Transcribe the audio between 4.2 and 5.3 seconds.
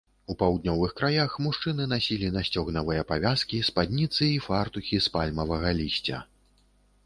і фартухі з